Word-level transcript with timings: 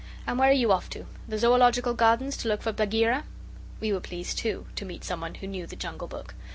And 0.25 0.39
where 0.39 0.49
are 0.49 0.51
you 0.51 0.71
off 0.71 0.89
to 0.89 1.05
the 1.27 1.37
Zoological 1.37 1.93
Gardens 1.93 2.35
to 2.37 2.47
look 2.47 2.63
for 2.63 2.71
Bagheera?' 2.71 3.23
We 3.79 3.93
were 3.93 3.99
pleased, 3.99 4.39
too, 4.39 4.65
to 4.75 4.83
meet 4.83 5.03
some 5.03 5.21
one 5.21 5.35
who 5.35 5.45
knew 5.47 5.67
the 5.67 5.75
Jungle 5.75 6.07
Book. 6.07 6.33